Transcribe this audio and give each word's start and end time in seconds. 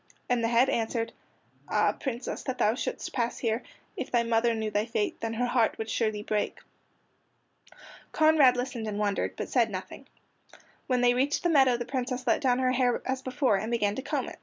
And 0.27 0.43
the 0.43 0.47
head 0.47 0.67
answered: 0.67 1.13
"Ah, 1.69 1.91
Princess, 1.91 2.41
that 2.41 2.57
thou 2.57 2.73
shouldst 2.73 3.13
pass 3.13 3.37
here! 3.37 3.61
If 3.95 4.09
thy 4.09 4.23
mother 4.23 4.55
knew 4.55 4.71
thy 4.71 4.87
fate, 4.87 5.21
Then 5.21 5.33
her 5.35 5.45
heart 5.45 5.77
would 5.77 5.91
surely 5.91 6.23
break." 6.23 6.57
Conrad 8.11 8.57
listened 8.57 8.87
and 8.87 8.97
wondered, 8.97 9.35
but 9.35 9.49
said 9.49 9.69
nothing. 9.69 10.07
When 10.87 11.01
they 11.01 11.13
reached 11.13 11.43
the 11.43 11.49
meadow 11.49 11.77
the 11.77 11.85
Princess 11.85 12.25
let 12.25 12.41
down 12.41 12.57
her 12.57 12.71
hair 12.71 13.03
as 13.05 13.21
before 13.21 13.57
and 13.57 13.69
began 13.69 13.93
to 13.95 14.01
comb 14.01 14.27
it. 14.27 14.39